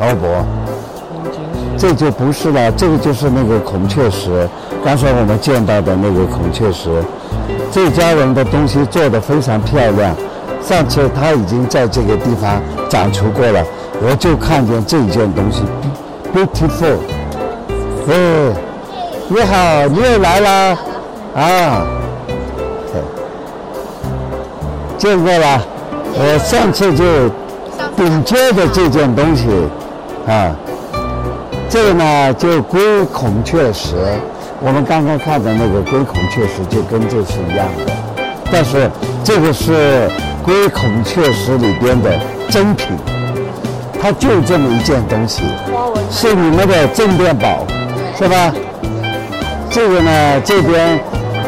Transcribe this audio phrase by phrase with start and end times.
[0.00, 0.26] 哦不，
[1.76, 4.48] 这就不是了，这个就是那个孔雀石，
[4.84, 6.88] 刚才我们见到的那个孔雀石。
[7.72, 10.14] 这家人的东西做得非常漂亮，
[10.62, 13.64] 上次他已经在这个地方展出过了，
[14.00, 15.62] 我就看见这件东西
[16.32, 16.96] ，beautiful。
[18.08, 18.54] 哎，
[19.28, 20.78] 你好，你又来了，
[21.34, 21.82] 啊，
[24.96, 25.60] 见过了，
[26.14, 27.28] 我上次就
[27.96, 29.46] 顶尖的这件东西，
[30.28, 30.54] 啊，
[31.70, 33.96] 这个呢就龟孔雀石。
[34.60, 37.92] 我们刚刚看的那个龟孔雀石就跟这是一样的，
[38.52, 38.90] 但是
[39.24, 40.10] 这个是
[40.44, 42.10] 龟孔雀石里边的
[42.50, 42.88] 珍品，
[44.02, 45.44] 它就这么一件东西，
[46.10, 47.64] 是你们的镇店宝，
[48.18, 48.52] 是吧？
[49.70, 50.98] 这个呢，这边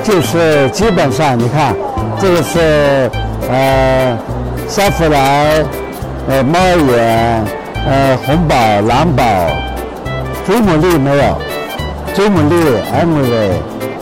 [0.05, 1.75] 就是基本上你看，
[2.21, 3.11] 这个是
[3.51, 4.17] 呃
[4.69, 5.65] 沙弗莱、
[6.29, 6.61] 呃猫
[6.93, 7.45] 眼、
[7.87, 9.25] 呃红宝、蓝宝、
[10.47, 11.39] 祖母绿没有。
[12.15, 13.53] 祖母绿 M V，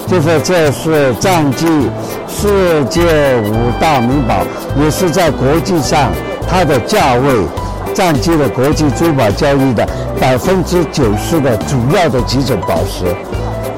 [0.07, 1.67] 就是这是占据
[2.27, 3.03] 世界
[3.37, 4.43] 五大名宝，
[4.83, 6.11] 也是在国际上
[6.49, 7.29] 它的价位
[7.95, 9.87] 占据了国际珠宝交易的
[10.19, 13.05] 百分之九十的主要的几种宝石。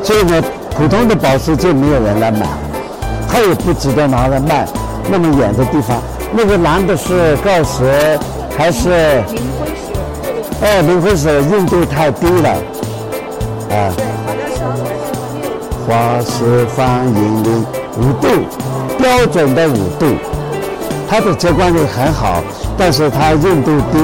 [0.03, 0.43] 所以呢，
[0.77, 2.47] 普通的宝石就没有人来买，
[3.29, 4.67] 它也不值得拿来卖。
[5.11, 6.01] 那么远的地方，
[6.33, 8.19] 那个蓝的是锆石
[8.57, 9.23] 还是
[10.61, 10.67] 灵灰石？
[10.67, 12.51] 哦，灵灰石硬度太低了，
[13.71, 13.93] 啊。
[15.87, 17.65] 花式放银零
[17.97, 18.29] 五度，
[18.99, 20.07] 标准的五度，
[21.09, 22.43] 它的折光力很好，
[22.79, 23.99] 但是它硬度低，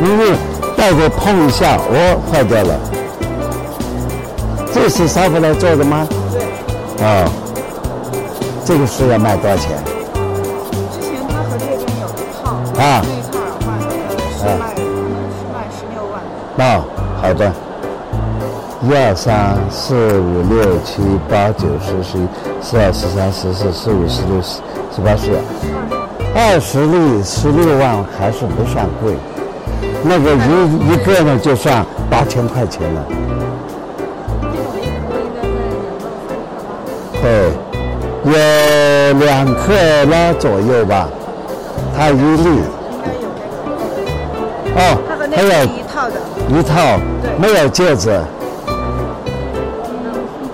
[0.00, 0.32] 因为
[0.76, 2.78] 带着碰一下，哦，坏掉了。
[4.72, 6.06] 这是沙弗莱做的吗？
[6.30, 6.40] 对。
[7.04, 7.28] 哦，
[8.64, 9.76] 这个是要卖多少钱？
[10.90, 13.68] 之前他和这边有一套，啊，这一套的话，
[14.38, 14.91] 是卖是卖
[16.56, 16.76] 六万。
[16.76, 16.84] 哦，
[17.20, 17.52] 好的。
[18.84, 22.26] 一二三四五六七八九十十一
[22.60, 24.60] 十二十三十四十五十六十
[24.92, 25.30] 十八十
[26.34, 29.14] 二十粒十六万还是不算贵，
[30.02, 33.06] 那个一一个呢就算八千块钱了。
[37.22, 37.52] 对，
[38.24, 38.32] 有
[39.20, 39.72] 两克
[40.10, 41.08] 拉左右吧，
[41.96, 42.48] 它一粒。
[44.74, 44.98] 哦，
[45.34, 46.14] 还有一套的。
[46.48, 46.98] 一套，
[47.38, 48.10] 没有戒指。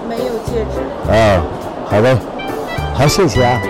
[0.09, 0.78] 没有戒指
[1.11, 1.43] 哦，
[1.91, 2.16] 好的，
[2.94, 3.61] 好，谢谢啊。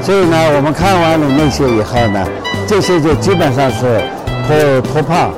[0.00, 2.26] 所以呢，我们看完了那些以后呢，
[2.66, 4.00] 这些就基本上是
[4.46, 5.30] 脱脱帕，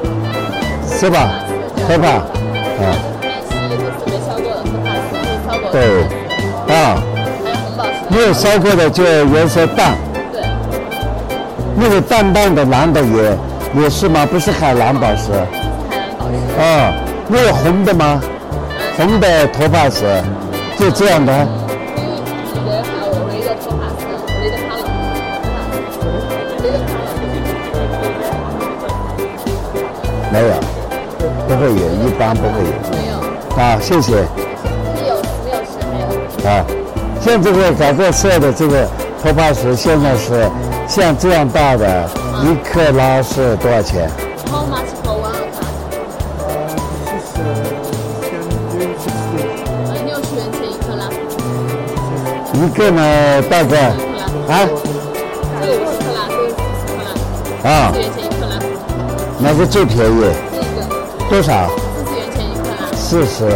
[0.87, 1.31] 是吧？
[1.87, 2.09] 脱帕，
[2.79, 2.95] 啊。
[5.73, 6.05] 对，
[6.75, 7.03] 啊。
[8.09, 9.97] 没有烧过的就颜色淡。
[11.77, 11.89] 对。
[11.89, 13.39] 那个淡淡的蓝的也
[13.83, 14.27] 也是吗？
[14.27, 15.33] 不是海蓝宝石。
[15.33, 15.47] 海蓝
[16.19, 16.63] 宝石。
[16.63, 16.93] 啊，
[17.29, 18.21] 那个红的吗？
[18.97, 20.05] 红的托帕石，
[20.79, 21.33] 就这样的。
[30.33, 30.55] 没有，
[31.49, 32.71] 不会有，一般不会有。
[32.91, 33.13] 没有。
[33.61, 34.13] 啊，谢谢。
[34.13, 36.49] 没有，没有是没有。
[36.49, 36.65] 啊，
[37.21, 38.87] 像这个改过色的这个
[39.23, 40.49] 托帕石，现在是
[40.91, 42.11] 像这样大的，
[42.43, 44.11] 一克拉是多少钱
[44.51, 45.71] ？How much for one cut？
[50.05, 50.67] 六十元钱？
[50.69, 51.07] 一克拉。
[52.55, 53.95] 一个呢，大概
[54.49, 54.67] 啊？
[55.61, 57.71] 这个五十克拉，这个四十克拉。
[57.71, 57.73] 啊。
[57.95, 58.53] 四十元钱一克拉。
[59.39, 60.25] 哪个最便宜？
[60.51, 60.83] 这个。
[61.31, 61.71] 多少？
[61.71, 62.83] 四十元钱一克拉。
[62.97, 63.47] 四十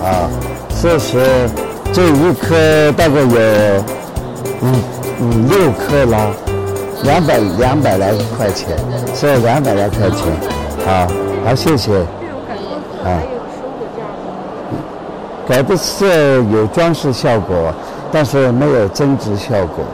[0.00, 0.30] 啊，
[0.70, 1.50] 四十，
[1.92, 3.26] 这一颗大概有
[4.62, 4.64] 五
[5.18, 6.30] 五六克拉，
[7.04, 8.76] 两百两百来块钱，
[9.14, 10.32] 是两百来块钱。
[10.84, 11.06] 好，
[11.44, 11.96] 好，谢谢。
[13.04, 13.22] 啊。
[15.46, 16.06] 改的色
[16.50, 17.72] 有装饰效果。
[18.16, 19.84] 但是没有增值效果。